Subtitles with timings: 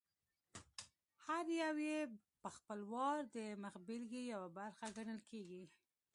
[1.25, 1.99] هر یو یې
[2.41, 5.63] په خپل وار د مخبېلګې یوه برخه ګڼل کېږي.